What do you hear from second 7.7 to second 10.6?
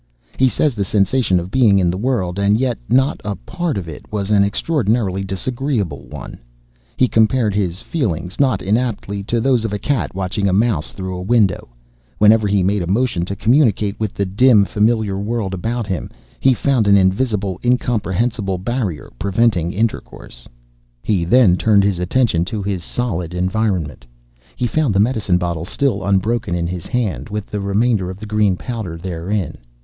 feelings, not inaptly, to those of a cat watching a